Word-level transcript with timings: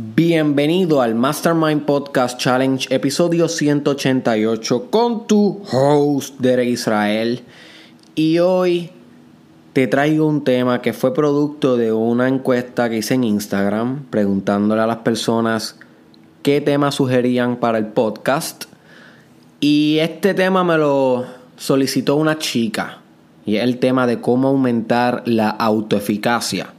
Bienvenido 0.00 1.02
al 1.02 1.16
Mastermind 1.16 1.84
Podcast 1.84 2.38
Challenge, 2.38 2.86
episodio 2.94 3.48
188, 3.48 4.90
con 4.92 5.26
tu 5.26 5.60
host, 5.72 6.38
Derek 6.38 6.68
Israel. 6.68 7.40
Y 8.14 8.38
hoy 8.38 8.90
te 9.72 9.88
traigo 9.88 10.28
un 10.28 10.44
tema 10.44 10.82
que 10.82 10.92
fue 10.92 11.12
producto 11.12 11.76
de 11.76 11.92
una 11.92 12.28
encuesta 12.28 12.88
que 12.88 12.98
hice 12.98 13.14
en 13.14 13.24
Instagram, 13.24 14.04
preguntándole 14.08 14.82
a 14.82 14.86
las 14.86 14.98
personas 14.98 15.80
qué 16.44 16.60
temas 16.60 16.94
sugerían 16.94 17.56
para 17.56 17.78
el 17.78 17.86
podcast. 17.86 18.66
Y 19.58 19.98
este 19.98 20.32
tema 20.32 20.62
me 20.62 20.78
lo 20.78 21.26
solicitó 21.56 22.14
una 22.14 22.38
chica, 22.38 22.98
y 23.44 23.56
es 23.56 23.64
el 23.64 23.80
tema 23.80 24.06
de 24.06 24.20
cómo 24.20 24.46
aumentar 24.46 25.24
la 25.26 25.50
autoeficacia 25.50 26.74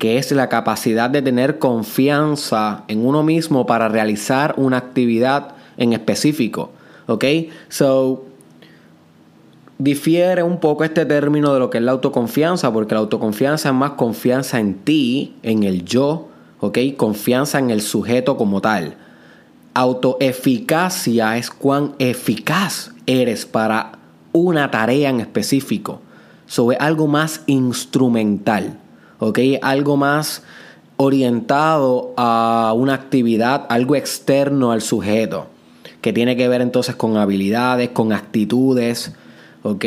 que 0.00 0.16
es 0.16 0.32
la 0.32 0.48
capacidad 0.48 1.10
de 1.10 1.20
tener 1.20 1.58
confianza 1.58 2.84
en 2.88 3.06
uno 3.06 3.22
mismo 3.22 3.66
para 3.66 3.86
realizar 3.86 4.54
una 4.56 4.78
actividad 4.78 5.48
en 5.76 5.92
específico. 5.92 6.70
¿Ok? 7.06 7.24
So, 7.68 8.24
difiere 9.76 10.42
un 10.42 10.58
poco 10.58 10.84
este 10.84 11.04
término 11.04 11.52
de 11.52 11.58
lo 11.58 11.68
que 11.68 11.76
es 11.76 11.84
la 11.84 11.92
autoconfianza, 11.92 12.72
porque 12.72 12.94
la 12.94 13.00
autoconfianza 13.00 13.68
es 13.68 13.74
más 13.74 13.90
confianza 13.92 14.58
en 14.58 14.74
ti, 14.78 15.34
en 15.42 15.64
el 15.64 15.84
yo, 15.84 16.28
¿ok? 16.60 16.78
Confianza 16.96 17.58
en 17.58 17.68
el 17.68 17.82
sujeto 17.82 18.38
como 18.38 18.62
tal. 18.62 18.96
Autoeficacia 19.74 21.36
es 21.36 21.50
cuán 21.50 21.92
eficaz 21.98 22.92
eres 23.04 23.44
para 23.44 23.98
una 24.32 24.70
tarea 24.70 25.10
en 25.10 25.20
específico. 25.20 26.00
So, 26.46 26.72
es 26.72 26.80
algo 26.80 27.06
más 27.06 27.42
instrumental. 27.44 28.79
¿Ok? 29.20 29.38
Algo 29.62 29.96
más 29.96 30.42
orientado 30.96 32.12
a 32.16 32.74
una 32.76 32.94
actividad, 32.94 33.66
algo 33.68 33.96
externo 33.96 34.72
al 34.72 34.82
sujeto, 34.82 35.46
que 36.00 36.12
tiene 36.12 36.36
que 36.36 36.48
ver 36.48 36.60
entonces 36.60 36.94
con 36.96 37.16
habilidades, 37.16 37.90
con 37.90 38.12
actitudes, 38.12 39.14
¿ok? 39.62 39.84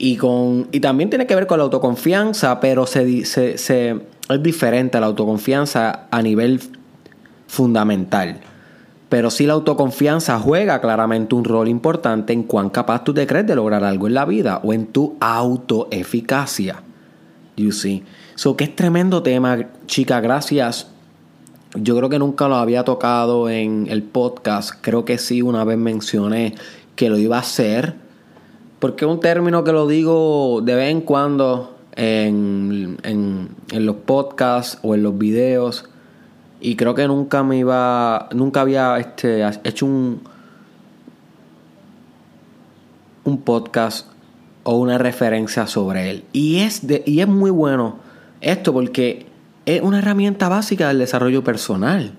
Y, 0.00 0.16
con, 0.16 0.68
y 0.70 0.78
también 0.78 1.10
tiene 1.10 1.26
que 1.26 1.34
ver 1.34 1.46
con 1.46 1.58
la 1.58 1.64
autoconfianza, 1.64 2.60
pero 2.60 2.86
se, 2.86 3.20
es 3.20 4.42
diferente 4.42 4.96
a 4.96 5.00
la 5.00 5.06
autoconfianza 5.06 6.06
a 6.10 6.22
nivel 6.22 6.60
fundamental. 7.48 8.38
Pero 9.08 9.30
sí 9.30 9.46
la 9.46 9.54
autoconfianza 9.54 10.38
juega 10.38 10.80
claramente 10.80 11.34
un 11.34 11.44
rol 11.44 11.66
importante 11.66 12.32
en 12.32 12.42
cuán 12.44 12.70
capaz 12.70 13.02
tú 13.02 13.14
te 13.14 13.26
crees 13.26 13.46
de 13.46 13.56
lograr 13.56 13.82
algo 13.82 14.06
en 14.06 14.14
la 14.14 14.24
vida 14.24 14.60
o 14.62 14.72
en 14.72 14.86
tu 14.86 15.16
autoeficacia. 15.18 16.82
You 17.56 17.72
see. 17.72 18.04
So, 18.38 18.56
que 18.56 18.62
es 18.62 18.76
tremendo 18.76 19.24
tema, 19.24 19.66
chica, 19.86 20.20
gracias. 20.20 20.86
Yo 21.74 21.96
creo 21.96 22.08
que 22.08 22.20
nunca 22.20 22.46
lo 22.46 22.54
había 22.54 22.84
tocado 22.84 23.50
en 23.50 23.88
el 23.90 24.04
podcast. 24.04 24.70
Creo 24.80 25.04
que 25.04 25.18
sí, 25.18 25.42
una 25.42 25.64
vez 25.64 25.76
mencioné 25.76 26.54
que 26.94 27.10
lo 27.10 27.18
iba 27.18 27.34
a 27.34 27.40
hacer. 27.40 27.96
Porque 28.78 29.06
es 29.06 29.10
un 29.10 29.18
término 29.18 29.64
que 29.64 29.72
lo 29.72 29.88
digo 29.88 30.60
de 30.62 30.76
vez 30.76 30.88
en 30.92 31.00
cuando 31.00 31.78
en, 31.96 32.98
en, 33.02 33.48
en 33.72 33.86
los 33.86 33.96
podcasts 33.96 34.78
o 34.82 34.94
en 34.94 35.02
los 35.02 35.18
videos. 35.18 35.86
Y 36.60 36.76
creo 36.76 36.94
que 36.94 37.08
nunca 37.08 37.42
me 37.42 37.58
iba. 37.58 38.28
Nunca 38.32 38.60
había 38.60 39.00
este, 39.00 39.44
hecho 39.64 39.84
un. 39.84 40.22
un 43.24 43.40
podcast 43.40 44.06
o 44.62 44.76
una 44.76 44.96
referencia 44.96 45.66
sobre 45.66 46.08
él. 46.08 46.24
Y 46.32 46.58
es, 46.58 46.86
de, 46.86 47.02
y 47.04 47.18
es 47.18 47.26
muy 47.26 47.50
bueno 47.50 48.06
esto 48.40 48.72
porque 48.72 49.26
es 49.66 49.82
una 49.82 49.98
herramienta 49.98 50.48
básica 50.48 50.88
del 50.88 50.98
desarrollo 50.98 51.44
personal. 51.44 52.12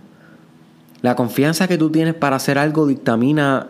La 1.01 1.15
confianza 1.15 1.67
que 1.67 1.77
tú 1.77 1.89
tienes 1.89 2.13
para 2.13 2.35
hacer 2.35 2.57
algo 2.57 2.85
dictamina 2.85 3.67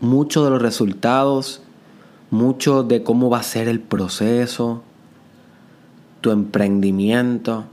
mucho 0.00 0.44
de 0.44 0.50
los 0.50 0.62
resultados, 0.62 1.62
mucho 2.30 2.82
de 2.82 3.02
cómo 3.02 3.28
va 3.28 3.40
a 3.40 3.42
ser 3.42 3.68
el 3.68 3.80
proceso, 3.80 4.82
tu 6.20 6.30
emprendimiento 6.30 7.64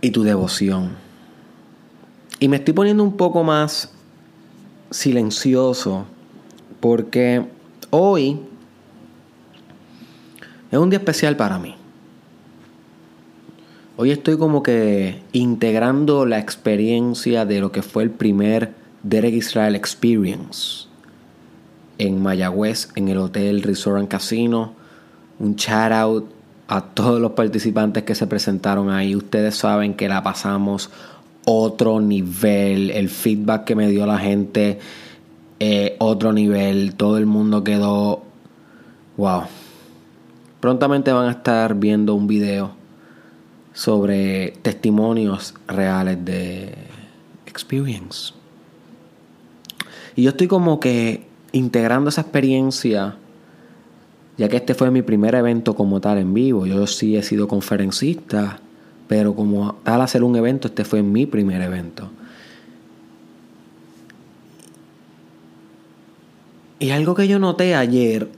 y 0.00 0.10
tu 0.10 0.22
devoción. 0.22 0.90
Y 2.40 2.48
me 2.48 2.56
estoy 2.56 2.74
poniendo 2.74 3.04
un 3.04 3.16
poco 3.16 3.44
más 3.44 3.92
silencioso 4.90 6.06
porque 6.80 7.46
hoy 7.90 8.40
es 10.72 10.78
un 10.78 10.88
día 10.88 10.98
especial 10.98 11.36
para 11.36 11.58
mí. 11.58 11.74
Hoy 13.98 14.10
estoy 14.10 14.38
como 14.38 14.62
que 14.62 15.20
integrando 15.32 16.24
la 16.24 16.38
experiencia 16.38 17.44
de 17.44 17.60
lo 17.60 17.70
que 17.70 17.82
fue 17.82 18.02
el 18.04 18.10
primer 18.10 18.72
Derek 19.02 19.34
Israel 19.34 19.76
Experience 19.76 20.86
en 21.98 22.22
Mayagüez, 22.22 22.88
en 22.96 23.08
el 23.08 23.18
Hotel 23.18 23.62
Resort 23.62 23.98
and 23.98 24.08
Casino. 24.08 24.72
Un 25.38 25.56
shout 25.56 25.92
out 25.92 26.30
a 26.68 26.80
todos 26.80 27.20
los 27.20 27.32
participantes 27.32 28.04
que 28.04 28.14
se 28.14 28.26
presentaron 28.26 28.88
ahí. 28.88 29.14
Ustedes 29.14 29.56
saben 29.56 29.92
que 29.92 30.08
la 30.08 30.22
pasamos 30.22 30.88
otro 31.44 32.00
nivel. 32.00 32.90
El 32.90 33.10
feedback 33.10 33.64
que 33.64 33.76
me 33.76 33.88
dio 33.88 34.06
la 34.06 34.18
gente, 34.18 34.78
eh, 35.60 35.96
otro 35.98 36.32
nivel. 36.32 36.94
Todo 36.94 37.18
el 37.18 37.26
mundo 37.26 37.62
quedó. 37.62 38.22
Wow 39.18 39.42
Prontamente 40.62 41.10
van 41.12 41.26
a 41.26 41.32
estar 41.32 41.74
viendo 41.74 42.14
un 42.14 42.28
video 42.28 42.70
sobre 43.72 44.54
testimonios 44.62 45.54
reales 45.66 46.24
de 46.24 46.72
experience. 47.46 48.32
Y 50.14 50.22
yo 50.22 50.30
estoy 50.30 50.46
como 50.46 50.78
que 50.78 51.26
integrando 51.50 52.10
esa 52.10 52.20
experiencia, 52.20 53.16
ya 54.38 54.48
que 54.48 54.58
este 54.58 54.74
fue 54.74 54.92
mi 54.92 55.02
primer 55.02 55.34
evento 55.34 55.74
como 55.74 56.00
tal 56.00 56.18
en 56.18 56.32
vivo. 56.32 56.64
Yo 56.64 56.86
sí 56.86 57.16
he 57.16 57.24
sido 57.24 57.48
conferencista, 57.48 58.60
pero 59.08 59.34
como 59.34 59.80
al 59.84 60.00
hacer 60.00 60.22
un 60.22 60.36
evento, 60.36 60.68
este 60.68 60.84
fue 60.84 61.02
mi 61.02 61.26
primer 61.26 61.60
evento. 61.60 62.08
Y 66.78 66.90
algo 66.90 67.16
que 67.16 67.26
yo 67.26 67.40
noté 67.40 67.74
ayer 67.74 68.28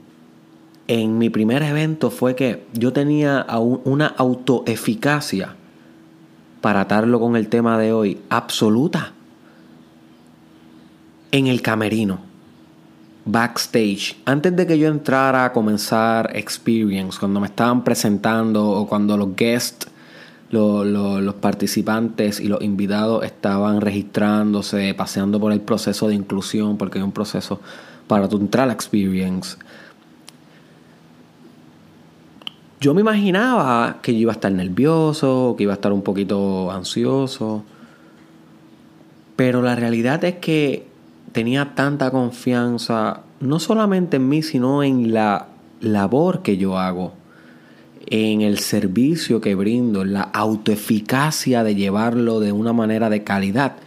en 0.87 1.17
mi 1.17 1.29
primer 1.29 1.63
evento 1.63 2.11
fue 2.11 2.35
que 2.35 2.65
yo 2.73 2.93
tenía 2.93 3.45
una 3.83 4.07
autoeficacia, 4.07 5.55
para 6.61 6.81
atarlo 6.81 7.19
con 7.19 7.35
el 7.35 7.47
tema 7.47 7.77
de 7.77 7.93
hoy, 7.93 8.19
absoluta. 8.29 9.13
En 11.31 11.47
el 11.47 11.61
camerino, 11.61 12.19
backstage, 13.25 14.15
antes 14.25 14.55
de 14.55 14.65
que 14.65 14.79
yo 14.79 14.87
entrara 14.87 15.45
a 15.45 15.53
comenzar 15.53 16.31
Experience, 16.35 17.19
cuando 17.19 17.39
me 17.39 17.47
estaban 17.47 17.83
presentando 17.83 18.67
o 18.67 18.87
cuando 18.87 19.17
los 19.17 19.35
guests, 19.35 19.87
los 20.49 21.33
participantes 21.35 22.39
y 22.39 22.47
los 22.47 22.61
invitados 22.61 23.25
estaban 23.25 23.81
registrándose, 23.81 24.93
paseando 24.93 25.39
por 25.39 25.51
el 25.51 25.61
proceso 25.61 26.07
de 26.07 26.15
inclusión, 26.15 26.77
porque 26.77 26.99
hay 26.99 27.03
un 27.03 27.11
proceso 27.11 27.59
para 28.07 28.29
tu 28.29 28.37
entrar 28.37 28.69
Experience 28.71 29.57
yo 32.79 32.93
me 32.93 33.01
imaginaba 33.01 33.99
que 34.01 34.13
yo 34.13 34.19
iba 34.19 34.31
a 34.31 34.35
estar 34.35 34.51
nervioso, 34.51 35.55
que 35.57 35.63
iba 35.63 35.73
a 35.73 35.75
estar 35.75 35.93
un 35.93 36.01
poquito 36.01 36.71
ansioso. 36.71 37.63
Pero 39.35 39.61
la 39.61 39.75
realidad 39.75 40.23
es 40.23 40.35
que 40.35 40.87
tenía 41.31 41.73
tanta 41.75 42.11
confianza, 42.11 43.21
no 43.39 43.59
solamente 43.59 44.17
en 44.17 44.29
mí, 44.29 44.41
sino 44.41 44.83
en 44.83 45.13
la 45.13 45.47
labor 45.81 46.41
que 46.41 46.57
yo 46.57 46.77
hago, 46.77 47.13
en 48.07 48.41
el 48.41 48.59
servicio 48.59 49.41
que 49.41 49.55
brindo, 49.55 50.01
en 50.03 50.13
la 50.13 50.21
autoeficacia 50.21 51.63
de 51.63 51.75
llevarlo 51.75 52.39
de 52.39 52.51
una 52.51 52.71
manera 52.71 53.09
de 53.09 53.23
calidad. 53.23 53.77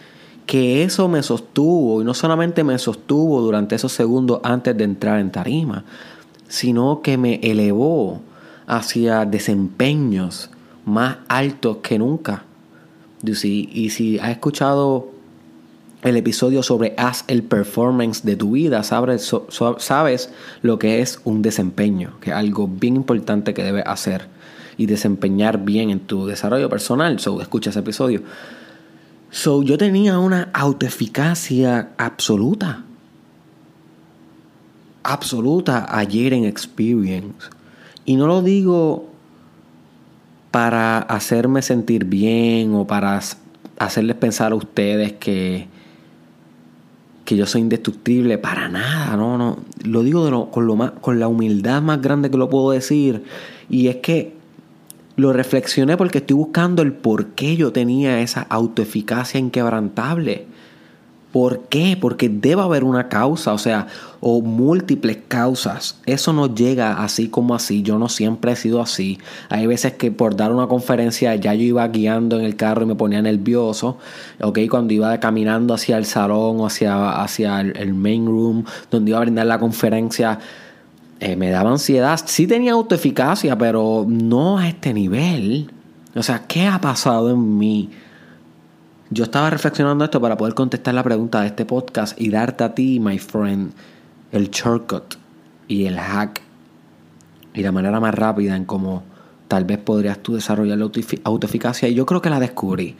Que 0.44 0.82
eso 0.82 1.08
me 1.08 1.22
sostuvo, 1.22 2.00
y 2.00 2.04
no 2.04 2.14
solamente 2.14 2.64
me 2.64 2.78
sostuvo 2.78 3.40
durante 3.40 3.76
esos 3.76 3.92
segundos 3.92 4.40
antes 4.42 4.76
de 4.76 4.84
entrar 4.84 5.20
en 5.20 5.30
tarima, 5.30 5.84
sino 6.48 7.02
que 7.02 7.18
me 7.18 7.40
elevó 7.42 8.22
hacia 8.68 9.24
desempeños 9.24 10.50
más 10.84 11.16
altos 11.26 11.78
que 11.78 11.98
nunca. 11.98 12.44
Y 13.22 13.90
si 13.90 14.18
has 14.20 14.30
escuchado 14.30 15.10
el 16.02 16.16
episodio 16.16 16.62
sobre 16.62 16.94
haz 16.96 17.24
el 17.26 17.42
performance 17.42 18.22
de 18.22 18.36
tu 18.36 18.52
vida, 18.52 18.84
sabes, 18.84 19.34
sabes 19.78 20.30
lo 20.62 20.78
que 20.78 21.00
es 21.00 21.20
un 21.24 21.42
desempeño, 21.42 22.12
que 22.20 22.30
es 22.30 22.36
algo 22.36 22.68
bien 22.68 22.94
importante 22.94 23.54
que 23.54 23.64
debes 23.64 23.84
hacer 23.86 24.28
y 24.76 24.86
desempeñar 24.86 25.64
bien 25.64 25.90
en 25.90 26.00
tu 26.00 26.26
desarrollo 26.26 26.68
personal. 26.68 27.18
So, 27.18 27.40
escucha 27.40 27.70
ese 27.70 27.80
episodio. 27.80 28.22
So, 29.30 29.62
yo 29.62 29.76
tenía 29.76 30.18
una 30.18 30.50
autoeficacia 30.52 31.90
absoluta. 31.96 32.84
Absoluta 35.02 35.86
ayer 35.98 36.34
en 36.34 36.44
Experience. 36.44 37.57
Y 38.08 38.16
no 38.16 38.26
lo 38.26 38.40
digo 38.40 39.04
para 40.50 40.96
hacerme 40.96 41.60
sentir 41.60 42.06
bien 42.06 42.74
o 42.74 42.86
para 42.86 43.20
hacerles 43.78 44.16
pensar 44.16 44.52
a 44.52 44.54
ustedes 44.54 45.12
que, 45.12 45.66
que 47.26 47.36
yo 47.36 47.44
soy 47.44 47.60
indestructible, 47.60 48.38
para 48.38 48.70
nada, 48.70 49.14
no, 49.14 49.36
no. 49.36 49.58
Lo 49.84 50.02
digo 50.02 50.50
con, 50.50 50.66
lo 50.66 50.74
más, 50.74 50.92
con 51.02 51.20
la 51.20 51.28
humildad 51.28 51.82
más 51.82 52.00
grande 52.00 52.30
que 52.30 52.38
lo 52.38 52.48
puedo 52.48 52.70
decir. 52.70 53.24
Y 53.68 53.88
es 53.88 53.96
que 53.96 54.32
lo 55.16 55.34
reflexioné 55.34 55.98
porque 55.98 56.16
estoy 56.16 56.36
buscando 56.36 56.80
el 56.80 56.94
por 56.94 57.26
qué 57.32 57.56
yo 57.56 57.72
tenía 57.72 58.22
esa 58.22 58.40
autoeficacia 58.40 59.38
inquebrantable. 59.38 60.46
¿Por 61.32 61.64
qué? 61.68 61.98
Porque 62.00 62.30
debe 62.30 62.62
haber 62.62 62.84
una 62.84 63.08
causa, 63.08 63.52
o 63.52 63.58
sea, 63.58 63.86
o 64.20 64.40
múltiples 64.40 65.18
causas. 65.28 65.98
Eso 66.06 66.32
no 66.32 66.54
llega 66.54 67.02
así 67.04 67.28
como 67.28 67.54
así. 67.54 67.82
Yo 67.82 67.98
no 67.98 68.08
siempre 68.08 68.52
he 68.52 68.56
sido 68.56 68.80
así. 68.80 69.18
Hay 69.50 69.66
veces 69.66 69.92
que 69.92 70.10
por 70.10 70.36
dar 70.36 70.52
una 70.52 70.66
conferencia 70.68 71.34
ya 71.34 71.52
yo 71.52 71.62
iba 71.62 71.86
guiando 71.88 72.38
en 72.38 72.46
el 72.46 72.56
carro 72.56 72.82
y 72.82 72.86
me 72.86 72.94
ponía 72.94 73.20
nervioso. 73.20 73.98
¿ok? 74.40 74.60
Cuando 74.70 74.94
iba 74.94 75.20
caminando 75.20 75.74
hacia 75.74 75.98
el 75.98 76.06
salón 76.06 76.60
o 76.60 76.66
hacia, 76.66 77.22
hacia 77.22 77.60
el, 77.60 77.92
main 77.92 78.24
room, 78.24 78.64
donde 78.90 79.10
iba 79.10 79.18
a 79.18 79.22
brindar 79.22 79.46
la 79.46 79.58
conferencia, 79.58 80.38
eh, 81.20 81.36
me 81.36 81.50
daba 81.50 81.70
ansiedad. 81.70 82.18
Sí 82.24 82.46
tenía 82.46 82.72
autoeficacia, 82.72 83.56
pero 83.58 84.06
no 84.08 84.56
a 84.56 84.68
este 84.68 84.94
nivel. 84.94 85.70
O 86.14 86.22
sea, 86.22 86.46
¿qué 86.48 86.66
ha 86.66 86.80
pasado 86.80 87.30
en 87.30 87.58
mí? 87.58 87.90
Yo 89.10 89.24
estaba 89.24 89.48
reflexionando 89.48 90.04
esto 90.04 90.20
para 90.20 90.36
poder 90.36 90.52
contestar 90.52 90.92
la 90.92 91.02
pregunta 91.02 91.40
de 91.40 91.46
este 91.46 91.64
podcast 91.64 92.20
y 92.20 92.28
darte 92.28 92.64
a 92.64 92.74
ti, 92.74 93.00
my 93.00 93.18
friend, 93.18 93.72
el 94.32 94.50
shortcut 94.50 95.14
y 95.66 95.86
el 95.86 95.98
hack 95.98 96.42
y 97.54 97.62
la 97.62 97.72
manera 97.72 98.00
más 98.00 98.14
rápida 98.14 98.54
en 98.54 98.66
cómo 98.66 99.04
tal 99.48 99.64
vez 99.64 99.78
podrías 99.78 100.18
tú 100.18 100.34
desarrollar 100.34 100.76
la 100.76 100.90
autoeficacia. 101.24 101.88
Y 101.88 101.94
yo 101.94 102.04
creo 102.04 102.20
que 102.20 102.28
la 102.28 102.38
descubrí. 102.38 102.96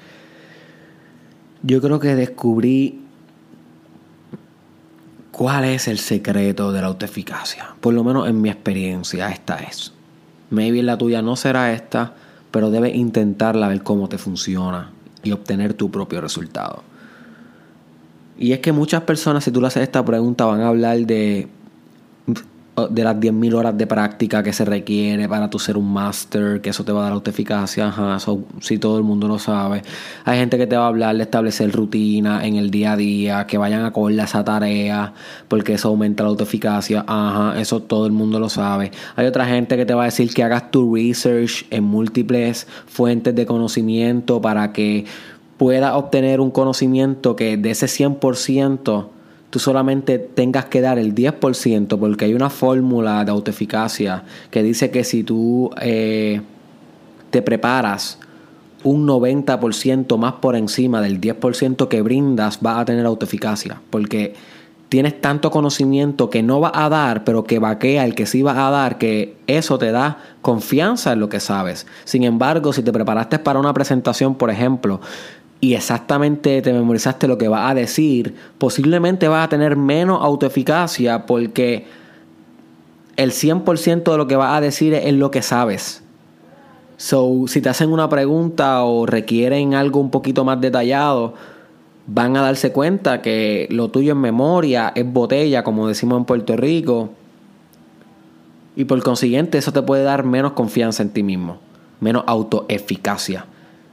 Yo 1.63 1.83
creo 1.83 2.01
que 2.01 2.15
descubrí 2.15 3.03
cuál 5.31 5.67
es 5.67 5.89
el 5.89 5.99
secreto 5.99 6.73
de 6.73 6.81
la 6.81 6.87
autoeficacia. 6.87 7.75
Por 7.83 7.93
lo 7.93 8.03
menos 8.03 8.27
en 8.29 8.41
mi 8.41 8.49
experiencia, 8.49 9.29
esta 9.29 9.57
es. 9.57 9.93
Maybe 10.49 10.83
la 10.83 10.97
tuya 10.97 11.21
no 11.21 11.37
será 11.37 11.75
esta, 11.75 12.15
pero 12.51 12.71
debes 12.71 12.95
intentarla 12.95 13.67
a 13.67 13.69
ver 13.69 13.83
cómo 13.83 14.09
te 14.09 14.17
funciona 14.17 14.93
y 15.23 15.32
obtener 15.32 15.75
tu 15.75 15.91
propio 15.91 16.20
resultado. 16.20 16.82
Y 18.38 18.53
es 18.53 18.61
que 18.61 18.73
muchas 18.73 19.03
personas, 19.03 19.44
si 19.44 19.50
tú 19.50 19.61
le 19.61 19.67
haces 19.67 19.82
esta 19.82 20.05
pregunta, 20.05 20.44
van 20.44 20.61
a 20.61 20.69
hablar 20.69 20.99
de, 21.00 21.49
de 22.87 23.05
las 23.05 23.17
10.000 23.17 23.55
horas 23.55 23.77
de 23.77 23.87
práctica 23.87 24.43
que 24.43 24.53
se 24.53 24.65
requiere 24.65 25.29
para 25.29 25.51
tu 25.51 25.59
ser 25.59 25.77
un 25.77 25.93
máster, 25.93 26.61
que 26.61 26.71
eso 26.71 26.85
te 26.85 26.93
va 26.93 27.01
a 27.01 27.05
dar 27.05 27.13
autoeficacia. 27.13 27.89
Ajá, 27.89 28.17
eso 28.17 28.45
sí 28.61 28.79
todo 28.79 28.99
el 28.99 29.03
mundo 29.03 29.27
lo 29.27 29.39
sabe. 29.39 29.83
Hay 30.25 30.39
gente 30.39 30.57
que 30.59 30.67
te 30.67 30.77
va 30.77 30.85
a 30.85 30.89
hablar 30.89 31.17
de 31.17 31.23
establecer 31.23 31.73
rutina 31.73 32.47
en 32.47 32.57
el 32.57 32.71
día 32.71 32.93
a 32.93 32.97
día, 32.97 33.47
que 33.47 33.59
vayan 33.59 33.85
a 33.85 33.93
cogerle 33.93 34.23
esa 34.23 34.45
tarea, 34.45 35.13
porque 35.49 35.75
eso 35.75 35.89
aumenta 35.89 36.23
la 36.23 36.29
autoeficacia. 36.29 37.05
Ajá, 37.07 37.61
eso 37.61 37.81
todo 37.81 38.07
el 38.07 38.13
mundo 38.13 38.39
lo 38.39 38.49
sabe. 38.49 38.93
Hay 39.17 39.27
otra 39.27 39.47
gente 39.47 39.77
que 39.77 39.85
te 39.85 39.95
va 39.95 40.03
a 40.03 40.07
decir 40.07 40.33
que 40.33 40.43
hagas 40.43 40.71
tu 40.71 40.95
research 40.95 41.67
en 41.71 41.85
múltiples 41.85 42.67
fuentes 42.87 43.35
de 43.35 43.47
conocimiento 43.47 44.41
para 44.41 44.73
que 44.73 45.07
puedas 45.57 45.95
obtener 45.95 46.41
un 46.41 46.51
conocimiento 46.51 47.37
que 47.37 47.57
de 47.57 47.71
ese 47.71 47.87
100% 47.87 49.09
tú 49.50 49.59
solamente 49.59 50.19
tengas 50.19 50.67
que 50.67 50.81
dar 50.81 50.99
el 50.99 51.15
10% 51.15 51.99
porque 51.99 52.27
hay 52.27 52.35
una 52.35 52.50
fórmula 52.50 53.25
de 53.25 53.31
autoeficacia 53.31 54.25
que 54.50 54.62
dice 54.62 54.91
que 54.91 55.05
si 55.05 55.23
tú 55.23 55.71
eh, 55.81 56.43
te 57.31 57.43
preparas 57.43 58.19
un 58.85 59.06
90% 59.06 60.17
más 60.19 60.35
por 60.35 60.55
encima 60.55 61.00
del 61.00 61.21
10% 61.21 61.89
que 61.89 62.03
brindas, 62.03 62.61
vas 62.61 62.79
a 62.79 62.85
tener 62.85 63.06
autoeficacia. 63.06 63.81
Porque 63.91 64.35
tienes 64.89 65.21
tanto 65.21 65.50
conocimiento 65.50 66.31
que 66.31 66.43
no 66.43 66.61
va 66.61 66.73
a 66.75 66.89
dar, 66.89 67.25
pero 67.25 67.45
que 67.45 67.59
vaquea 67.59 68.05
el 68.05 68.15
que 68.15 68.27
sí 68.27 68.43
va 68.43 68.67
a 68.67 68.71
dar, 68.71 68.99
que 68.99 69.37
eso 69.47 69.79
te 69.79 69.93
da 69.93 70.19
confianza 70.43 71.12
en 71.12 71.21
lo 71.21 71.29
que 71.29 71.41
sabes. 71.41 71.87
Sin 72.05 72.23
embargo, 72.23 72.73
si 72.73 72.83
te 72.83 72.93
preparaste 72.93 73.39
para 73.39 73.59
una 73.59 73.75
presentación, 73.75 74.37
por 74.37 74.50
ejemplo, 74.50 75.00
y 75.61 75.75
exactamente 75.75 76.63
te 76.63 76.73
memorizaste 76.73 77.27
lo 77.27 77.39
que 77.39 77.49
vas 77.49 77.71
a 77.71 77.75
decir, 77.75 78.35
posiblemente 78.59 79.27
vas 79.29 79.47
a 79.47 79.49
tener 79.49 79.77
menos 79.77 80.23
autoeficacia 80.23 81.27
porque 81.27 81.87
el 83.17 83.33
100% 83.33 84.11
de 84.11 84.17
lo 84.17 84.29
que 84.29 84.37
vas 84.37 84.57
a 84.57 84.61
decir 84.61 84.95
es 84.95 85.13
lo 85.15 85.31
que 85.31 85.43
sabes. 85.43 86.05
So, 86.97 87.45
si 87.49 87.61
te 87.61 87.69
hacen 87.69 87.93
una 87.93 88.09
pregunta 88.09 88.85
o 88.85 89.07
requieren 89.07 89.75
algo 89.75 90.01
un 90.01 90.11
poquito 90.11 90.45
más 90.45 90.61
detallado, 90.61 91.35
van 92.07 92.37
a 92.37 92.43
darse 92.43 92.73
cuenta 92.73 93.21
que 93.21 93.67
lo 93.71 93.89
tuyo 93.89 94.13
en 94.13 94.19
memoria 94.19 94.93
es 94.95 95.13
botella, 95.13 95.65
como 95.65 95.89
decimos 95.89 96.19
en 96.19 96.25
Puerto 96.25 96.57
Rico. 96.57 97.11
Y 98.77 98.85
por 98.85 99.03
consiguiente, 99.03 99.59
eso 99.59 99.73
te 99.73 99.83
puede 99.83 100.05
dar 100.05 100.25
menos 100.25 100.53
confianza 100.53 101.03
en 101.03 101.11
ti 101.11 101.25
mismo, 101.25 101.59
menos 102.01 102.23
autoeficacia. 102.27 103.47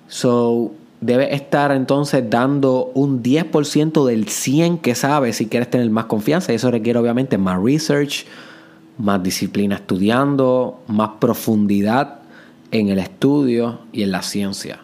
So, 0.08 0.72
debes 1.06 1.34
estar 1.34 1.72
entonces 1.72 2.30
dando 2.30 2.92
un 2.94 3.22
10% 3.22 4.06
del 4.06 4.28
100 4.28 4.80
que 4.80 4.96
sabes 4.96 5.38
si 5.38 5.48
quieres 5.48 5.69
tener 5.69 5.90
más 5.90 6.06
confianza. 6.06 6.52
Y 6.52 6.56
eso 6.56 6.72
requiere 6.72 7.00
obviamente 7.00 7.38
más 7.38 7.62
research, 7.62 8.25
más 8.98 9.22
disciplina 9.22 9.75
estudiando, 9.75 10.81
más 10.88 11.12
profundidad 11.19 12.19
en 12.72 12.90
el 12.90 13.00
estudio 13.00 13.80
y 13.94 14.04
en 14.04 14.12
la 14.12 14.22
ciencia. 14.22 14.80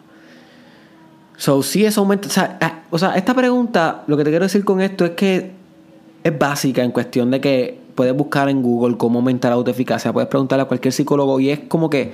So, 1.36 1.62
si 1.62 1.84
eso 1.84 2.02
aumenta. 2.02 2.28
Ah, 2.60 2.82
o 2.90 2.98
sea, 2.98 3.14
esta 3.16 3.34
pregunta, 3.34 4.04
lo 4.06 4.16
que 4.16 4.24
te 4.24 4.30
quiero 4.30 4.44
decir 4.44 4.64
con 4.64 4.80
esto 4.80 5.04
es 5.04 5.12
que 5.12 5.50
es 6.22 6.38
básica 6.38 6.84
en 6.84 6.92
cuestión 6.92 7.30
de 7.30 7.40
que 7.40 7.78
puedes 7.94 8.16
buscar 8.16 8.48
en 8.48 8.62
Google 8.62 8.96
cómo 8.96 9.18
aumentar 9.18 9.50
la 9.50 9.56
autoeficacia, 9.56 10.12
puedes 10.12 10.28
preguntarle 10.28 10.62
a 10.62 10.66
cualquier 10.66 10.92
psicólogo 10.92 11.40
y 11.40 11.50
es 11.50 11.60
como 11.60 11.90
que 11.90 12.12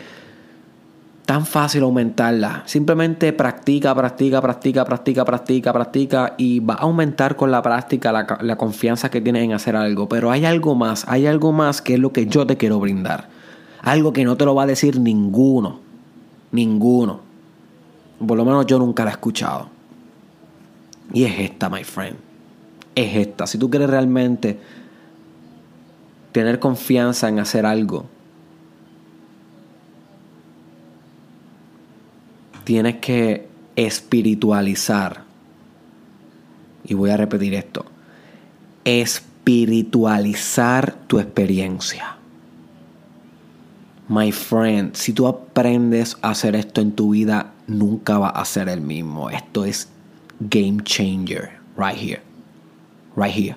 tan 1.28 1.44
fácil 1.44 1.82
aumentarla. 1.82 2.62
Simplemente 2.64 3.34
practica, 3.34 3.94
practica, 3.94 4.40
practica, 4.40 4.82
practica, 4.86 5.26
practica, 5.26 5.72
practica 5.74 6.34
y 6.38 6.60
va 6.60 6.72
a 6.72 6.84
aumentar 6.84 7.36
con 7.36 7.50
la 7.50 7.60
práctica 7.60 8.12
la, 8.12 8.56
confianza 8.56 9.10
que 9.10 9.20
tienes 9.20 9.42
en 9.42 9.52
hacer 9.52 9.76
algo. 9.76 10.08
Pero 10.08 10.30
hay 10.30 10.46
algo 10.46 10.74
más, 10.74 11.04
hay 11.06 11.26
algo 11.26 11.52
más 11.52 11.82
que 11.82 11.92
es 11.92 12.00
lo 12.00 12.14
que 12.14 12.24
yo 12.24 12.46
te 12.46 12.56
quiero 12.56 12.80
brindar. 12.80 13.28
Algo 13.82 14.14
que 14.14 14.24
no 14.24 14.38
te 14.38 14.46
lo 14.46 14.54
va 14.54 14.62
a 14.62 14.66
decir 14.66 14.98
ninguno. 14.98 15.80
Ninguno. 16.50 17.20
Por 18.26 18.38
lo 18.38 18.46
menos 18.46 18.64
yo 18.64 18.78
nunca 18.78 19.04
la 19.04 19.10
he 19.10 19.12
escuchado. 19.12 19.68
Y 21.12 21.24
es 21.24 21.40
esta, 21.40 21.68
my 21.68 21.84
friend. 21.84 22.16
Es 22.94 23.14
esta. 23.14 23.46
Si 23.46 23.58
tú 23.58 23.68
quieres 23.68 23.90
realmente 23.90 24.58
tener 26.32 26.58
confianza 26.58 27.28
en 27.28 27.38
hacer 27.38 27.66
algo, 27.66 28.06
tienes 32.68 32.96
que 32.96 33.48
espiritualizar. 33.76 35.22
Y 36.84 36.92
voy 36.92 37.08
a 37.08 37.16
repetir 37.16 37.54
esto. 37.54 37.86
Espiritualizar 38.84 40.94
tu 41.06 41.18
experiencia. 41.18 42.18
My 44.06 44.32
friend, 44.32 44.94
si 44.94 45.14
tú 45.14 45.26
aprendes 45.26 46.18
a 46.20 46.32
hacer 46.32 46.56
esto 46.56 46.82
en 46.82 46.92
tu 46.92 47.12
vida, 47.12 47.54
nunca 47.66 48.18
va 48.18 48.28
a 48.28 48.44
ser 48.44 48.68
el 48.68 48.82
mismo. 48.82 49.30
Esto 49.30 49.64
es 49.64 49.88
game 50.38 50.82
changer. 50.82 51.52
Right 51.74 51.96
here. 51.96 52.20
Right 53.16 53.34
here. 53.34 53.56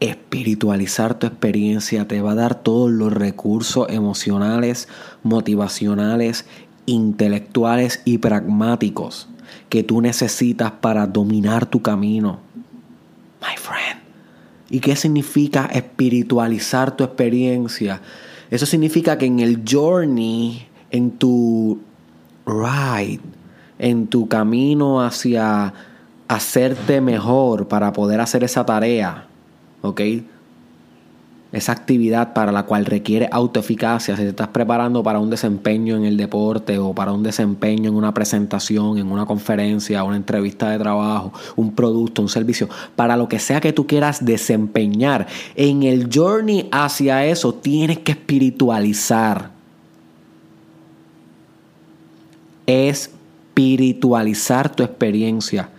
Espiritualizar 0.00 1.18
tu 1.18 1.26
experiencia 1.26 2.08
te 2.08 2.22
va 2.22 2.32
a 2.32 2.34
dar 2.34 2.54
todos 2.54 2.90
los 2.90 3.12
recursos 3.12 3.86
emocionales, 3.90 4.88
motivacionales 5.22 6.46
intelectuales 6.90 8.02
y 8.04 8.18
pragmáticos 8.18 9.28
que 9.68 9.82
tú 9.82 10.00
necesitas 10.00 10.72
para 10.72 11.06
dominar 11.06 11.66
tu 11.66 11.80
camino. 11.82 12.40
My 13.40 13.56
friend. 13.56 14.00
¿Y 14.68 14.80
qué 14.80 14.94
significa 14.94 15.66
espiritualizar 15.66 16.94
tu 16.96 17.04
experiencia? 17.04 18.00
Eso 18.50 18.66
significa 18.66 19.18
que 19.18 19.26
en 19.26 19.40
el 19.40 19.62
journey, 19.68 20.66
en 20.90 21.12
tu 21.12 21.80
ride, 22.46 23.20
en 23.78 24.06
tu 24.06 24.28
camino 24.28 25.02
hacia 25.02 25.72
hacerte 26.28 27.00
mejor 27.00 27.66
para 27.66 27.92
poder 27.92 28.20
hacer 28.20 28.44
esa 28.44 28.64
tarea, 28.64 29.26
¿ok? 29.82 30.00
Esa 31.52 31.72
actividad 31.72 32.32
para 32.32 32.52
la 32.52 32.62
cual 32.62 32.86
requiere 32.86 33.28
autoeficacia, 33.32 34.16
si 34.16 34.22
te 34.22 34.28
estás 34.28 34.48
preparando 34.48 35.02
para 35.02 35.18
un 35.18 35.30
desempeño 35.30 35.96
en 35.96 36.04
el 36.04 36.16
deporte 36.16 36.78
o 36.78 36.94
para 36.94 37.12
un 37.12 37.24
desempeño 37.24 37.88
en 37.88 37.96
una 37.96 38.14
presentación, 38.14 38.98
en 38.98 39.10
una 39.10 39.26
conferencia, 39.26 40.04
una 40.04 40.16
entrevista 40.16 40.70
de 40.70 40.78
trabajo, 40.78 41.32
un 41.56 41.74
producto, 41.74 42.22
un 42.22 42.28
servicio, 42.28 42.68
para 42.94 43.16
lo 43.16 43.28
que 43.28 43.40
sea 43.40 43.60
que 43.60 43.72
tú 43.72 43.86
quieras 43.86 44.24
desempeñar, 44.24 45.26
en 45.56 45.82
el 45.82 46.08
journey 46.12 46.68
hacia 46.70 47.26
eso 47.26 47.54
tienes 47.54 47.98
que 47.98 48.12
espiritualizar. 48.12 49.58
espiritualizar 52.66 54.74
tu 54.74 54.84
experiencia, 54.84 55.70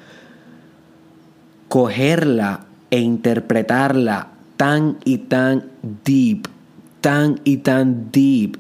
cogerla 1.70 2.66
e 2.90 3.00
interpretarla 3.00 4.32
tan 4.62 5.00
y 5.06 5.18
tan 5.18 5.72
deep, 6.06 6.48
tan 7.02 7.42
y 7.44 7.58
tan 7.58 8.12
deep, 8.12 8.60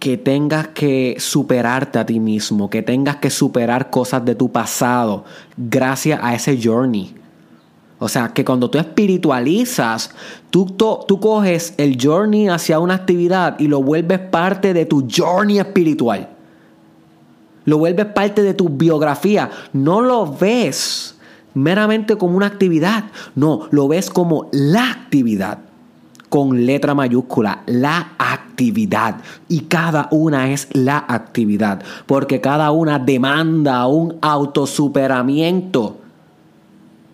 que 0.00 0.16
tengas 0.16 0.66
que 0.66 1.14
superarte 1.20 2.00
a 2.00 2.04
ti 2.04 2.18
mismo, 2.18 2.68
que 2.68 2.82
tengas 2.82 3.18
que 3.18 3.30
superar 3.30 3.88
cosas 3.88 4.24
de 4.24 4.34
tu 4.34 4.50
pasado 4.50 5.24
gracias 5.56 6.18
a 6.24 6.34
ese 6.34 6.60
journey. 6.60 7.14
O 8.00 8.08
sea, 8.08 8.30
que 8.30 8.44
cuando 8.44 8.68
tú 8.68 8.78
espiritualizas, 8.78 10.10
tú, 10.50 10.66
tú 10.66 11.20
coges 11.20 11.72
el 11.76 11.96
journey 12.02 12.48
hacia 12.48 12.80
una 12.80 12.94
actividad 12.94 13.60
y 13.60 13.68
lo 13.68 13.80
vuelves 13.80 14.18
parte 14.18 14.74
de 14.74 14.86
tu 14.86 15.06
journey 15.08 15.60
espiritual. 15.60 16.30
Lo 17.64 17.78
vuelves 17.78 18.06
parte 18.06 18.42
de 18.42 18.54
tu 18.54 18.70
biografía. 18.70 19.50
No 19.72 20.00
lo 20.00 20.26
ves 20.26 21.14
meramente 21.58 22.16
como 22.16 22.36
una 22.36 22.46
actividad. 22.46 23.04
No, 23.34 23.68
lo 23.70 23.88
ves 23.88 24.10
como 24.10 24.48
la 24.52 24.90
actividad. 24.90 25.58
Con 26.28 26.66
letra 26.66 26.94
mayúscula, 26.94 27.62
la 27.66 28.12
actividad. 28.18 29.16
Y 29.48 29.60
cada 29.60 30.08
una 30.10 30.50
es 30.50 30.68
la 30.72 30.98
actividad. 31.08 31.82
Porque 32.06 32.40
cada 32.40 32.70
una 32.70 32.98
demanda 32.98 33.86
un 33.86 34.16
autosuperamiento 34.20 35.96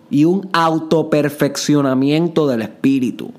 y 0.09 0.25
un 0.25 0.49
autoperfeccionamiento 0.51 2.45
del 2.47 2.63
espíritu. 2.63 3.31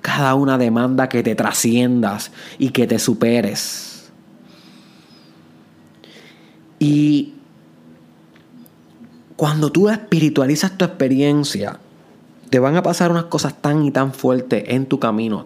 Cada 0.00 0.34
una 0.34 0.56
demanda 0.56 1.08
que 1.08 1.22
te 1.22 1.34
trasciendas 1.34 2.32
y 2.58 2.70
que 2.70 2.86
te 2.86 2.98
superes. 2.98 4.10
Y 6.78 7.33
cuando 9.44 9.70
tú 9.70 9.90
espiritualizas 9.90 10.78
tu 10.78 10.86
experiencia, 10.86 11.78
te 12.48 12.58
van 12.58 12.78
a 12.78 12.82
pasar 12.82 13.10
unas 13.10 13.24
cosas 13.24 13.60
tan 13.60 13.84
y 13.84 13.90
tan 13.90 14.14
fuertes 14.14 14.64
en 14.68 14.86
tu 14.86 14.98
camino, 14.98 15.44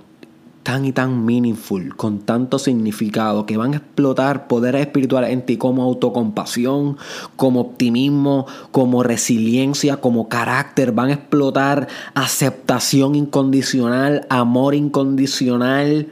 tan 0.62 0.85
y 0.85 0.93
tan 0.93 1.25
meaningful, 1.25 1.97
con 1.97 2.21
tanto 2.21 2.61
significado, 2.61 3.45
que 3.45 3.57
van 3.57 3.75
a 3.75 3.78
explotar 3.78 4.47
poderes 4.47 4.83
espirituales 4.83 5.31
en 5.31 5.45
ti 5.45 5.57
como 5.57 5.83
autocompasión, 5.83 6.97
como 7.35 7.59
optimismo, 7.61 8.47
como 8.71 9.02
resiliencia, 9.02 9.97
como 9.97 10.28
carácter. 10.28 10.93
Van 10.93 11.09
a 11.09 11.14
explotar 11.14 11.88
aceptación 12.14 13.17
incondicional, 13.17 14.28
amor 14.31 14.76
incondicional, 14.76 16.07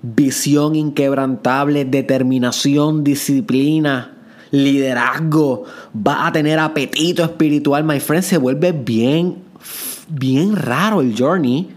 visión 0.00 0.74
inquebrantable, 0.74 1.84
determinación, 1.84 3.04
disciplina 3.04 4.13
liderazgo, 4.54 5.64
va 5.94 6.26
a 6.26 6.32
tener 6.32 6.58
apetito 6.58 7.24
espiritual, 7.24 7.84
my 7.84 8.00
friend, 8.00 8.22
se 8.22 8.38
vuelve 8.38 8.72
bien, 8.72 9.36
bien 10.08 10.54
raro 10.56 11.00
el 11.00 11.14
journey. 11.18 11.70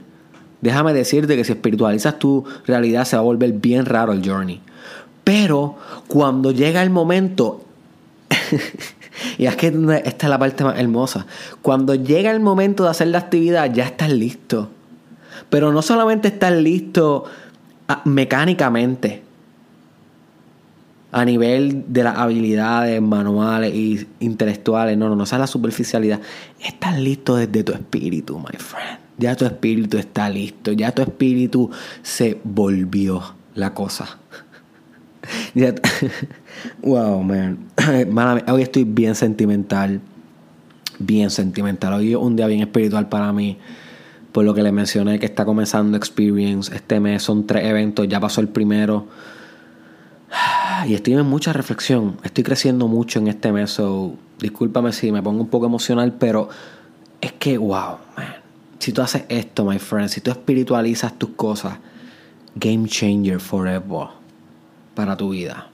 Déjame 0.61 0.93
decirte 0.93 1.35
que 1.35 1.43
si 1.43 1.53
espiritualizas 1.53 2.19
tu 2.19 2.45
realidad 2.65 3.05
se 3.05 3.15
va 3.15 3.21
a 3.21 3.25
volver 3.25 3.53
bien 3.53 3.85
raro 3.85 4.11
el 4.13 4.27
journey. 4.27 4.61
Pero 5.23 5.75
cuando 6.07 6.51
llega 6.51 6.83
el 6.83 6.89
momento, 6.89 7.65
y 9.37 9.45
es 9.45 9.55
que 9.55 9.67
esta 10.05 10.27
es 10.27 10.29
la 10.29 10.39
parte 10.39 10.63
más 10.63 10.79
hermosa, 10.79 11.25
cuando 11.61 11.95
llega 11.95 12.31
el 12.31 12.39
momento 12.39 12.83
de 12.83 12.89
hacer 12.91 13.07
la 13.07 13.19
actividad 13.19 13.73
ya 13.73 13.85
estás 13.85 14.11
listo. 14.11 14.69
Pero 15.49 15.71
no 15.71 15.81
solamente 15.81 16.27
estás 16.27 16.53
listo 16.53 17.25
ah, 17.87 18.01
mecánicamente, 18.05 19.23
a 21.11 21.25
nivel 21.25 21.85
de 21.87 22.03
las 22.03 22.17
habilidades 22.17 23.01
manuales 23.01 23.73
e 23.73 24.07
intelectuales. 24.19 24.97
No, 24.97 25.09
no, 25.09 25.15
no, 25.15 25.23
esa 25.23 25.37
es 25.37 25.39
la 25.41 25.47
superficialidad. 25.47 26.19
Estás 26.59 26.99
listo 26.99 27.35
desde 27.35 27.63
tu 27.63 27.71
espíritu, 27.71 28.37
my 28.37 28.57
friend. 28.57 28.99
Ya 29.17 29.35
tu 29.35 29.45
espíritu 29.45 29.97
está 29.97 30.29
listo. 30.29 30.73
Ya 30.73 30.91
tu 30.91 31.01
espíritu 31.01 31.71
se 32.01 32.39
volvió 32.43 33.21
la 33.55 33.73
cosa. 33.73 34.19
wow, 36.83 37.21
man. 37.23 37.57
Hoy 38.47 38.61
estoy 38.61 38.83
bien 38.83 39.15
sentimental. 39.15 40.01
Bien 40.99 41.29
sentimental. 41.29 41.93
Hoy 41.93 42.11
es 42.11 42.17
un 42.17 42.35
día 42.35 42.47
bien 42.47 42.61
espiritual 42.61 43.09
para 43.09 43.31
mí. 43.33 43.57
Por 44.31 44.45
lo 44.45 44.53
que 44.53 44.61
le 44.61 44.71
mencioné 44.71 45.19
que 45.19 45.25
está 45.25 45.45
comenzando 45.45 45.97
Experience. 45.97 46.73
Este 46.75 46.99
mes 46.99 47.23
son 47.23 47.47
tres 47.47 47.65
eventos. 47.65 48.07
Ya 48.07 48.19
pasó 48.19 48.41
el 48.41 48.49
primero 48.49 49.07
y 50.85 50.93
estoy 50.93 51.13
en 51.13 51.25
mucha 51.25 51.53
reflexión. 51.53 52.17
Estoy 52.23 52.43
creciendo 52.43 52.87
mucho 52.87 53.19
en 53.19 53.27
este 53.27 53.51
mes. 53.51 53.71
So, 53.71 54.15
discúlpame 54.39 54.91
si 54.91 55.11
me 55.11 55.23
pongo 55.23 55.41
un 55.41 55.49
poco 55.49 55.65
emocional, 55.65 56.13
pero 56.19 56.49
es 57.21 57.31
que, 57.33 57.57
wow, 57.57 57.97
man. 58.15 58.35
Si 58.79 58.91
tú 58.91 59.01
haces 59.01 59.23
esto, 59.29 59.65
my 59.65 59.79
friend, 59.79 60.07
si 60.07 60.21
tú 60.21 60.29
espiritualizas 60.29 61.17
tus 61.17 61.31
cosas, 61.31 61.79
game 62.55 62.87
changer 62.87 63.39
forever 63.39 64.09
para 64.93 65.17
tu 65.17 65.29
vida. 65.29 65.69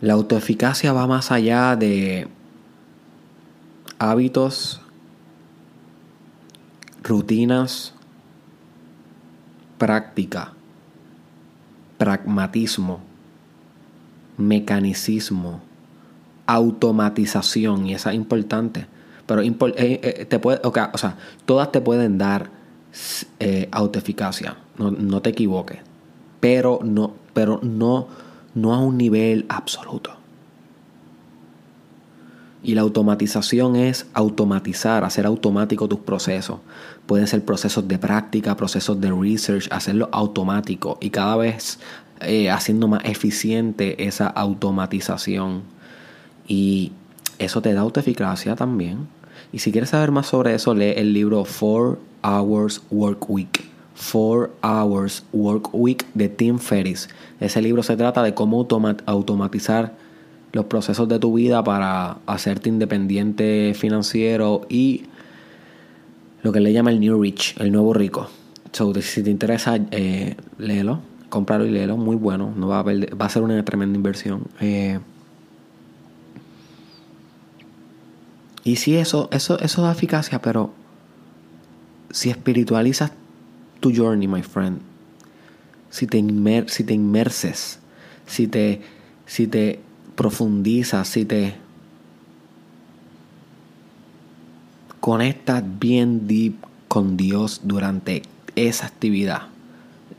La 0.00 0.14
autoeficacia 0.14 0.92
va 0.92 1.06
más 1.06 1.32
allá 1.32 1.74
de 1.74 2.28
hábitos, 3.98 4.80
rutinas, 7.02 7.94
práctica, 9.76 10.52
pragmatismo, 11.96 13.00
mecanicismo, 14.36 15.60
automatización, 16.46 17.86
y 17.86 17.94
esa 17.94 18.10
es 18.10 18.16
importante. 18.16 18.86
Pero 19.26 19.42
eh, 19.42 19.56
eh, 19.76 20.26
te 20.26 20.38
puede, 20.38 20.60
o 20.62 20.98
sea, 20.98 21.18
todas 21.44 21.72
te 21.72 21.80
pueden 21.80 22.18
dar 22.18 22.50
eh, 23.40 23.68
autoeficacia, 23.72 24.56
no, 24.78 24.92
no 24.92 25.20
te 25.22 25.30
equivoques, 25.30 25.80
pero 26.40 26.78
no, 26.84 27.14
pero 27.34 27.58
no 27.62 28.27
no 28.54 28.74
a 28.74 28.78
un 28.78 28.96
nivel 28.96 29.46
absoluto. 29.48 30.12
Y 32.62 32.74
la 32.74 32.80
automatización 32.80 33.76
es 33.76 34.06
automatizar, 34.14 35.04
hacer 35.04 35.26
automático 35.26 35.88
tus 35.88 36.00
procesos. 36.00 36.58
Pueden 37.06 37.26
ser 37.26 37.44
procesos 37.44 37.86
de 37.86 37.98
práctica, 37.98 38.56
procesos 38.56 39.00
de 39.00 39.12
research, 39.12 39.68
hacerlo 39.70 40.08
automático 40.12 40.98
y 41.00 41.10
cada 41.10 41.36
vez 41.36 41.78
eh, 42.20 42.50
haciendo 42.50 42.88
más 42.88 43.04
eficiente 43.04 44.04
esa 44.06 44.26
automatización. 44.26 45.62
Y 46.48 46.92
eso 47.38 47.62
te 47.62 47.72
da 47.72 47.82
autoeficacia 47.82 48.56
también. 48.56 49.06
Y 49.52 49.60
si 49.60 49.70
quieres 49.70 49.90
saber 49.90 50.10
más 50.10 50.26
sobre 50.26 50.54
eso, 50.54 50.74
lee 50.74 50.94
el 50.96 51.12
libro 51.12 51.44
4 51.44 51.98
Hours 52.22 52.82
Work 52.90 53.30
Week 53.30 53.77
4 53.98 54.50
Hours 54.62 55.24
Work 55.32 55.70
Week 55.72 56.06
de 56.14 56.28
Tim 56.28 56.58
Ferriss. 56.58 57.08
Ese 57.40 57.60
libro 57.60 57.82
se 57.82 57.96
trata 57.96 58.22
de 58.22 58.34
cómo 58.34 58.66
automatizar 59.06 59.94
los 60.52 60.64
procesos 60.66 61.08
de 61.08 61.18
tu 61.18 61.34
vida 61.34 61.62
para 61.62 62.18
hacerte 62.26 62.68
independiente 62.68 63.74
financiero 63.74 64.62
y 64.68 65.04
lo 66.42 66.52
que 66.52 66.60
le 66.60 66.72
llama 66.72 66.90
el 66.90 67.00
New 67.00 67.20
Rich, 67.20 67.56
el 67.58 67.72
nuevo 67.72 67.92
rico. 67.92 68.28
si 69.00 69.22
te 69.22 69.30
interesa, 69.30 69.76
eh, 69.90 70.36
léelo, 70.58 71.00
cómpralo 71.28 71.66
y 71.66 71.70
léelo, 71.70 71.96
muy 71.96 72.16
bueno, 72.16 72.52
no 72.56 72.68
va 72.68 72.80
a, 72.80 72.82
va 72.82 73.26
a 73.26 73.28
ser 73.28 73.42
una 73.42 73.62
tremenda 73.64 73.96
inversión. 73.96 74.44
Eh, 74.60 75.00
y 78.64 78.76
sí, 78.76 78.96
eso, 78.96 79.28
eso, 79.32 79.58
eso 79.58 79.82
da 79.82 79.92
eficacia, 79.92 80.40
pero 80.40 80.72
si 82.10 82.30
espiritualizas 82.30 83.12
tu 83.80 83.92
journey, 83.94 84.28
my 84.28 84.42
friend. 84.42 84.80
Si 85.90 86.06
te, 86.06 86.22
si 86.68 86.84
te 86.84 86.94
inmerses, 86.94 87.78
si 88.26 88.46
te, 88.46 88.82
si 89.26 89.46
te 89.46 89.80
profundizas, 90.14 91.08
si 91.08 91.24
te 91.24 91.54
conectas 95.00 95.62
bien 95.78 96.26
deep 96.26 96.56
con 96.88 97.16
Dios 97.16 97.62
durante 97.64 98.22
esa 98.56 98.86
actividad, 98.86 99.42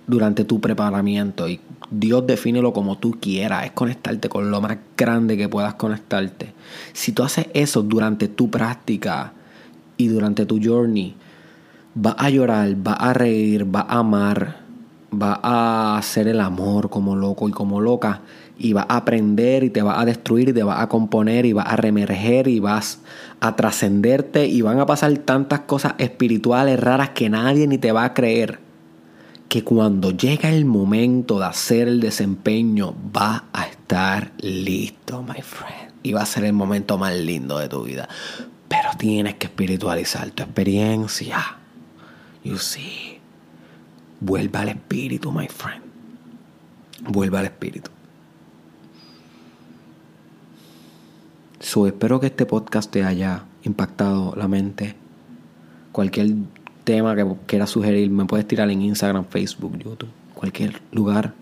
durante 0.08 0.46
tu 0.46 0.60
preparamiento. 0.60 1.48
Y 1.48 1.60
Dios 1.92 2.26
defínelo 2.26 2.74
como 2.74 2.98
tú 2.98 3.18
quieras, 3.20 3.66
es 3.66 3.72
conectarte 3.72 4.30
con 4.30 4.50
lo 4.50 4.62
más 4.62 4.78
grande 4.98 5.38
que 5.38 5.50
puedas 5.50 5.76
conectarte. 5.76 6.54
Si 6.94 7.12
tú 7.12 7.24
haces 7.24 7.48
eso 7.54 7.84
durante 7.84 8.28
tu 8.28 8.50
práctica 8.50 9.34
y 9.98 10.08
durante 10.08 10.46
tu 10.46 10.60
journey, 10.64 11.16
va 12.06 12.12
a 12.18 12.30
llorar, 12.30 12.76
va 12.88 12.94
a 12.94 13.14
reír, 13.14 13.66
va 13.74 13.82
a 13.82 14.00
amar 14.00 14.70
va 15.12 15.40
a 15.42 15.98
hacer 15.98 16.28
el 16.28 16.40
amor 16.40 16.90
como 16.90 17.16
loco 17.16 17.50
y 17.50 17.52
como 17.52 17.82
loca 17.82 18.22
y 18.58 18.74
va 18.74 18.86
a 18.90 18.98
aprender 18.98 19.64
y 19.64 19.70
te 19.70 19.82
va 19.82 20.00
a 20.00 20.06
destruir 20.06 20.50
y 20.50 20.54
te 20.54 20.64
va 20.64 20.82
a 20.82 20.90
componer 20.90 21.46
y 21.46 21.54
va 21.54 21.64
a 21.64 21.76
reemerger 21.76 22.48
y 22.48 22.60
vas 22.60 23.00
a 23.40 23.56
trascenderte 23.56 24.48
y 24.48 24.62
van 24.62 24.80
a 24.80 24.86
pasar 24.86 25.16
tantas 25.20 25.62
cosas 25.62 25.94
espirituales 25.98 26.80
raras 26.80 27.12
que 27.12 27.30
nadie 27.30 27.68
ni 27.68 27.78
te 27.78 27.92
va 27.92 28.04
a 28.04 28.14
creer 28.14 28.60
que 29.48 29.64
cuando 29.64 30.12
llega 30.12 30.50
el 30.50 30.66
momento 30.66 31.40
de 31.40 31.46
hacer 31.46 31.88
el 31.88 32.00
desempeño 32.00 32.94
va 33.16 33.46
a 33.52 33.66
estar 33.66 34.32
listo, 34.38 35.24
my 35.24 35.42
friend. 35.42 35.90
Y 36.04 36.14
va 36.14 36.22
a 36.22 36.26
ser 36.28 36.44
el 36.44 36.54
momento 36.54 37.00
más 37.00 37.16
lindo 37.16 37.58
de 37.58 37.68
tu 37.68 37.84
vida. 37.84 38.08
Pero 38.68 38.90
tienes 38.98 39.36
que 39.36 39.48
espiritualizar 39.48 40.30
tu 40.30 40.44
experiencia. 40.44 41.59
You 42.44 42.58
see. 42.58 43.20
Vuelva 44.20 44.62
al 44.62 44.70
espíritu, 44.70 45.32
my 45.32 45.48
friend. 45.48 45.84
Vuelva 47.02 47.40
al 47.40 47.46
espíritu. 47.46 47.90
So, 51.60 51.88
espero 51.88 52.20
que 52.20 52.28
este 52.28 52.46
podcast 52.46 52.90
te 52.90 53.04
haya 53.04 53.46
impactado 53.64 54.34
la 54.36 54.48
mente. 54.48 54.96
Cualquier 55.92 56.36
tema 56.84 57.16
que 57.16 57.26
quieras 57.46 57.70
sugerir, 57.70 58.10
me 58.10 58.26
puedes 58.26 58.48
tirar 58.48 58.70
en 58.70 58.82
Instagram, 58.82 59.26
Facebook, 59.26 59.78
YouTube, 59.78 60.10
cualquier 60.34 60.82
lugar. 60.92 61.34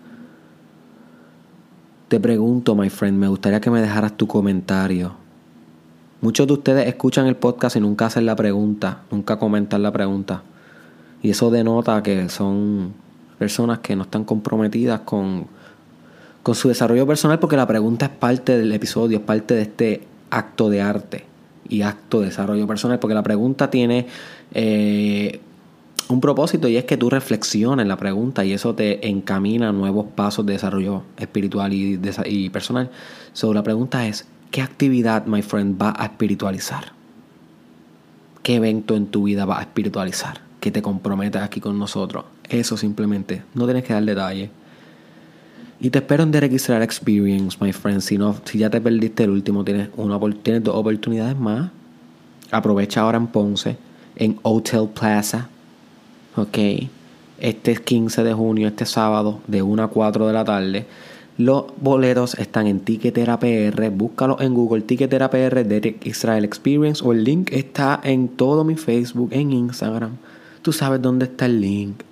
Te 2.08 2.18
pregunto, 2.18 2.74
my 2.74 2.90
friend, 2.90 3.18
me 3.18 3.28
gustaría 3.28 3.60
que 3.60 3.70
me 3.70 3.80
dejaras 3.80 4.16
tu 4.16 4.26
comentario. 4.26 5.14
Muchos 6.20 6.46
de 6.46 6.52
ustedes 6.54 6.88
escuchan 6.88 7.26
el 7.26 7.36
podcast 7.36 7.76
y 7.76 7.80
nunca 7.80 8.06
hacen 8.06 8.26
la 8.26 8.34
pregunta, 8.34 9.02
nunca 9.10 9.38
comentan 9.38 9.82
la 9.82 9.92
pregunta. 9.92 10.42
Y 11.22 11.30
eso 11.30 11.50
denota 11.50 12.02
que 12.02 12.28
son 12.28 12.92
personas 13.38 13.78
que 13.78 13.96
no 13.96 14.02
están 14.02 14.24
comprometidas 14.24 15.00
con, 15.00 15.46
con 16.42 16.54
su 16.54 16.68
desarrollo 16.68 17.06
personal 17.06 17.38
porque 17.38 17.56
la 17.56 17.66
pregunta 17.66 18.06
es 18.06 18.12
parte 18.12 18.58
del 18.58 18.72
episodio, 18.72 19.18
es 19.18 19.24
parte 19.24 19.54
de 19.54 19.62
este 19.62 20.02
acto 20.30 20.68
de 20.70 20.80
arte 20.80 21.24
y 21.68 21.82
acto 21.82 22.20
de 22.20 22.26
desarrollo 22.26 22.66
personal 22.66 22.98
porque 22.98 23.14
la 23.14 23.22
pregunta 23.22 23.70
tiene 23.70 24.06
eh, 24.52 25.40
un 26.08 26.20
propósito 26.20 26.68
y 26.68 26.76
es 26.76 26.84
que 26.84 26.96
tú 26.96 27.10
reflexiones 27.10 27.86
la 27.86 27.96
pregunta 27.96 28.44
y 28.44 28.52
eso 28.52 28.74
te 28.74 29.08
encamina 29.08 29.68
a 29.68 29.72
nuevos 29.72 30.06
pasos 30.14 30.46
de 30.46 30.54
desarrollo 30.54 31.02
espiritual 31.18 31.72
y, 31.72 32.50
personal. 32.50 32.90
So, 33.34 33.52
la 33.52 33.62
pregunta 33.62 34.06
es, 34.06 34.26
¿qué 34.50 34.62
actividad, 34.62 35.26
my 35.26 35.42
friend, 35.42 35.80
va 35.80 35.94
a 35.96 36.06
espiritualizar? 36.06 36.92
¿Qué 38.42 38.56
evento 38.56 38.96
en 38.96 39.06
tu 39.08 39.24
vida 39.24 39.44
va 39.44 39.58
a 39.58 39.62
espiritualizar? 39.62 40.47
Que 40.60 40.70
te 40.70 40.82
comprometas 40.82 41.42
aquí 41.42 41.60
con 41.60 41.78
nosotros. 41.78 42.24
Eso 42.48 42.76
simplemente. 42.76 43.42
No 43.54 43.64
tienes 43.64 43.84
que 43.84 43.92
dar 43.92 44.04
detalle. 44.04 44.50
Y 45.80 45.90
te 45.90 45.98
espero 45.98 46.24
en 46.24 46.32
Derek 46.32 46.52
Israel 46.52 46.82
Experience, 46.82 47.56
my 47.60 47.72
friend. 47.72 48.00
Si, 48.00 48.18
no, 48.18 48.36
si 48.44 48.58
ya 48.58 48.68
te 48.68 48.80
perdiste 48.80 49.24
el 49.24 49.30
último, 49.30 49.64
tienes, 49.64 49.88
una, 49.96 50.18
tienes 50.42 50.64
dos 50.64 50.74
oportunidades 50.74 51.38
más. 51.38 51.70
Aprovecha 52.50 53.02
ahora 53.02 53.18
en 53.18 53.28
Ponce, 53.28 53.76
en 54.16 54.38
Hotel 54.42 54.88
Plaza. 54.88 55.48
Ok. 56.34 56.58
Este 57.38 57.70
es 57.70 57.80
15 57.80 58.24
de 58.24 58.32
junio, 58.32 58.66
este 58.66 58.84
sábado, 58.84 59.40
de 59.46 59.62
1 59.62 59.82
a 59.82 59.88
4 59.88 60.26
de 60.26 60.32
la 60.32 60.44
tarde. 60.44 60.86
Los 61.36 61.66
boletos 61.80 62.34
están 62.34 62.66
en 62.66 62.80
Ticketera 62.80 63.38
PR. 63.38 63.90
Búscalo 63.90 64.40
en 64.40 64.54
Google 64.54 64.80
Ticketera 64.80 65.30
PR, 65.30 65.64
Derek 65.64 66.04
Israel 66.04 66.44
Experience. 66.44 67.04
O 67.04 67.12
el 67.12 67.22
link 67.22 67.52
está 67.52 68.00
en 68.02 68.26
todo 68.26 68.64
mi 68.64 68.74
Facebook, 68.74 69.28
en 69.32 69.52
Instagram. 69.52 70.16
Tú 70.68 70.74
sabes 70.74 71.00
dónde 71.00 71.24
está 71.24 71.46
el 71.46 71.62
link. 71.62 72.02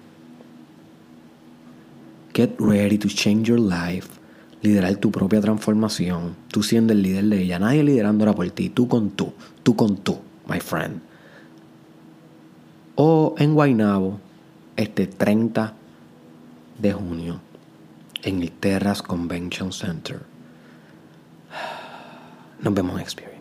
Get 2.32 2.52
ready 2.58 2.96
to 2.96 3.06
change 3.06 3.48
your 3.50 3.60
life. 3.60 4.08
Liderar 4.62 4.96
tu 4.96 5.10
propia 5.10 5.42
transformación. 5.42 6.34
Tú 6.50 6.62
siendo 6.62 6.94
el 6.94 7.02
líder 7.02 7.26
de 7.26 7.42
ella. 7.42 7.58
Nadie 7.58 7.84
liderándola 7.84 8.34
por 8.34 8.50
ti. 8.52 8.70
Tú 8.70 8.88
con 8.88 9.10
tú. 9.10 9.34
Tú 9.62 9.76
con 9.76 9.98
tú, 9.98 10.20
my 10.48 10.58
friend. 10.58 11.02
O 12.94 13.34
en 13.36 13.52
Guaynabo, 13.52 14.20
este 14.74 15.06
30 15.06 15.74
de 16.78 16.92
junio, 16.94 17.42
en 18.22 18.40
el 18.40 18.52
Terras 18.52 19.02
Convention 19.02 19.70
Center. 19.70 20.22
Nos 22.62 22.72
vemos 22.72 22.94
en 22.94 23.00
Experience. 23.02 23.35